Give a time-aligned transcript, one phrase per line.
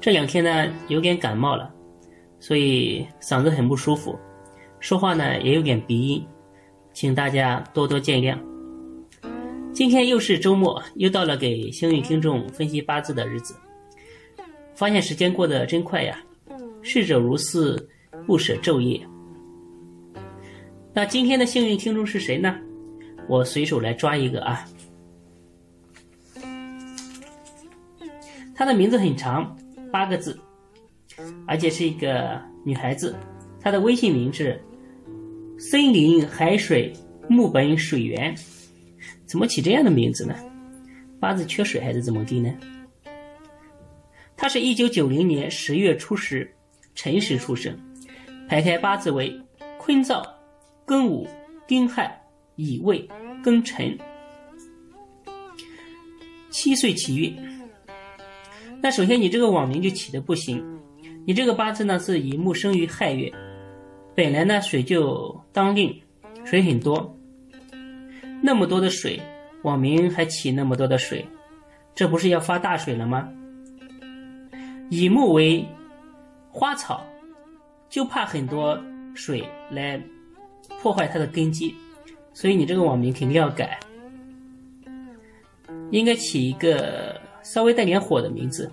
[0.00, 1.72] 这两天呢，有点感冒了，
[2.38, 4.16] 所以嗓子很不舒服，
[4.78, 6.24] 说话呢也有点鼻音，
[6.92, 8.38] 请大家多多见谅。
[9.72, 13.56] 今天又是周末，又到了给幸运听众分析八字的日子，
[14.74, 16.20] 发现时间过得真快呀，
[16.80, 17.88] 逝者如斯，
[18.24, 19.04] 不舍昼夜。
[20.94, 22.56] 那今天的幸运听众是谁呢？
[23.28, 24.64] 我随手来抓一个啊，
[28.54, 29.56] 他的名字很长，
[29.92, 30.38] 八个字，
[31.46, 33.16] 而且是一个女孩子。
[33.60, 34.60] 她的微信名是
[35.58, 36.92] “森林海水
[37.28, 38.34] 木本水源”，
[39.26, 40.34] 怎么起这样的名字呢？
[41.20, 42.54] 八字缺水还是怎么地呢？
[44.36, 46.48] 她是一九九零年十月初十
[46.94, 47.76] 辰时出生，
[48.48, 49.36] 排开八字为
[49.78, 50.22] 坤燥、
[50.86, 51.28] 庚午、
[51.66, 52.14] 丁亥。
[52.60, 53.08] 乙未
[53.44, 53.96] 庚辰，
[56.50, 57.36] 七岁起运。
[58.80, 60.64] 那首先你这个网名就起的不行，
[61.26, 63.32] 你这个八字呢是乙木生于亥月，
[64.14, 66.00] 本来呢水就当令，
[66.44, 67.16] 水很多，
[68.40, 69.20] 那么多的水，
[69.62, 71.26] 网名还起那么多的水，
[71.94, 73.28] 这不是要发大水了吗？
[74.90, 75.66] 乙木为
[76.50, 77.04] 花草，
[77.90, 78.80] 就怕很多
[79.14, 80.00] 水来
[80.80, 81.74] 破坏它的根基。
[82.32, 83.78] 所以你这个网名肯定要改，
[85.90, 87.07] 应该起一个
[87.42, 88.70] 稍微带点火的名字。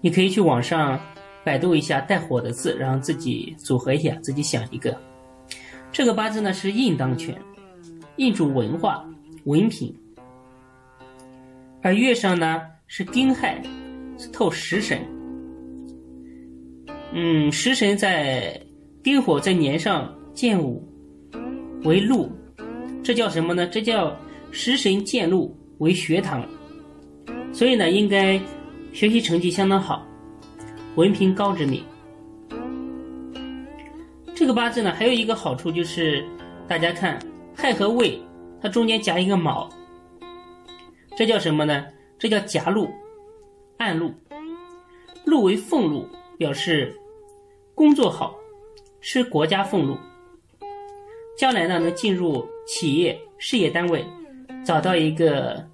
[0.00, 1.00] 你可以去网上
[1.44, 4.96] 百度一下带火的字，然后自己组合一下，自己想一个。
[5.90, 7.40] 这个八字呢是印当权，
[8.16, 9.04] 印主文化
[9.44, 9.94] 文凭，
[11.82, 13.62] 而月上呢是丁亥，
[14.18, 15.00] 是透食神。
[17.12, 18.60] 嗯，食神在
[19.02, 20.88] 丁火在年上见午。
[21.84, 22.30] 为禄，
[23.02, 23.66] 这叫什么呢？
[23.66, 24.16] 这叫
[24.52, 26.48] 食神见禄为学堂，
[27.52, 28.40] 所以呢，应该
[28.92, 30.06] 学习成绩相当好，
[30.96, 31.82] 文凭高之命。
[34.34, 36.24] 这个八字呢，还有一个好处就是，
[36.66, 37.18] 大家看
[37.54, 38.20] 亥和未，
[38.60, 39.68] 它中间夹一个卯，
[41.16, 41.84] 这叫什么呢？
[42.18, 42.88] 这叫夹禄，
[43.76, 44.12] 暗禄，
[45.24, 46.08] 禄为俸禄，
[46.38, 46.96] 表示
[47.74, 48.34] 工作好，
[49.00, 49.96] 是国家俸禄。
[51.36, 54.04] 将来呢，能进入企业事业单位，
[54.64, 55.64] 找到一个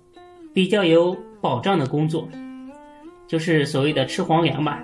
[0.53, 2.29] 比较有保障的工作，
[3.27, 4.83] 就是所谓的吃皇粮吧。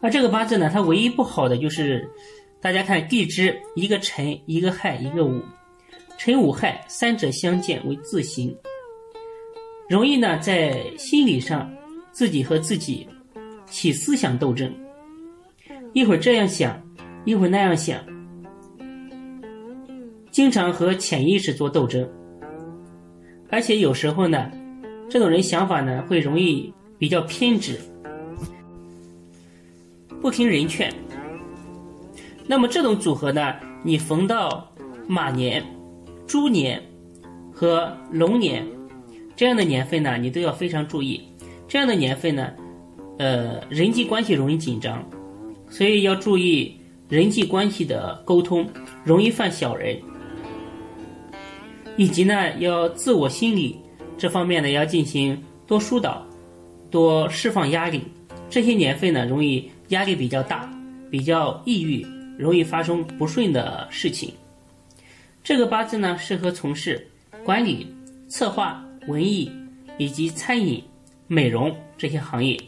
[0.00, 2.10] 而这个八字呢，它唯一不好的就是，
[2.60, 5.40] 大家看地支一个辰，一个亥，一个午，
[6.18, 8.56] 辰午亥三者相见为自刑，
[9.88, 11.72] 容易呢在心理上
[12.10, 13.06] 自己和自己
[13.66, 14.74] 起思想斗争，
[15.92, 16.82] 一会儿这样想，
[17.24, 18.04] 一会儿那样想。
[20.32, 22.10] 经常和潜意识做斗争，
[23.52, 24.50] 而且有时候呢，
[25.10, 27.78] 这种人想法呢会容易比较偏执，
[30.22, 30.90] 不听人劝。
[32.46, 34.66] 那么这种组合呢，你逢到
[35.06, 35.62] 马年、
[36.26, 36.82] 猪年
[37.52, 38.66] 和龙年
[39.36, 41.20] 这样的年份呢，你都要非常注意。
[41.68, 42.50] 这样的年份呢，
[43.18, 45.04] 呃，人际关系容易紧张，
[45.68, 46.74] 所以要注意
[47.10, 48.66] 人际关系的沟通，
[49.04, 50.00] 容易犯小人。
[51.96, 53.78] 以及呢，要自我心理
[54.16, 56.26] 这方面呢，要进行多疏导，
[56.90, 58.02] 多释放压力。
[58.48, 60.70] 这些年份呢，容易压力比较大，
[61.10, 62.06] 比较抑郁，
[62.38, 64.32] 容易发生不顺的事情。
[65.42, 67.06] 这个八字呢，适合从事
[67.44, 67.86] 管理、
[68.28, 69.50] 策划、文艺
[69.98, 70.82] 以及餐饮、
[71.26, 72.58] 美容这些行业。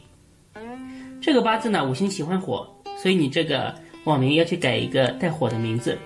[1.21, 2.69] 这个八字呢，五行喜欢火，
[2.99, 5.99] 所以你这个网名要去改一个带火的名字。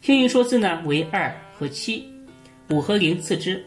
[0.00, 1.34] 幸运数字呢为二。
[1.58, 2.06] 和七，
[2.68, 3.64] 五和零次之。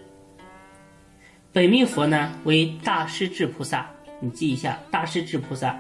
[1.52, 3.90] 本命佛呢为大势至菩萨，
[4.22, 5.76] 你记一下大势至菩萨。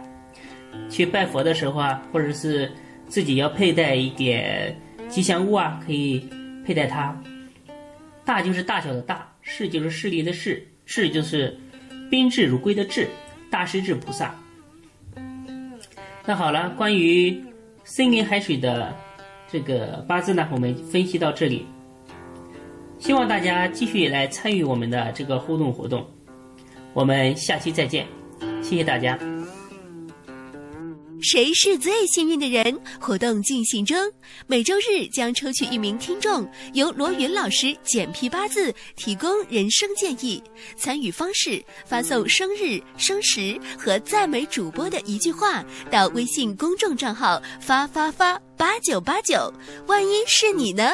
[0.89, 2.71] 去拜佛的时候啊，或者是
[3.07, 4.75] 自己要佩戴一点
[5.07, 6.27] 吉祥物啊，可以
[6.65, 7.15] 佩戴它。
[8.25, 11.55] 大就是大小的大，势就是势力的势，势就是
[12.09, 13.07] 宾至如归的至，
[13.51, 14.33] 大势至菩萨。
[16.25, 17.43] 那好了，关于
[17.83, 18.95] 森林海水的
[19.51, 21.65] 这个八字呢，我们分析到这里。
[22.99, 26.05] 希望大家继续来参与我们的这个互动活动，
[26.93, 28.05] 我们下期再见。
[28.61, 29.17] 谢谢大家。
[31.21, 32.79] 谁是最幸运的人？
[32.99, 33.97] 活动进行中，
[34.47, 40.41] 每周日将抽取一名听众，由罗云老师简批八字，提供人生建议。
[40.77, 45.61] 参与方式：发送生日、生时和赞美主播的一句话
[45.91, 49.53] 到微信公众账号“发发发八九八九”。
[49.87, 50.89] 万一是你呢？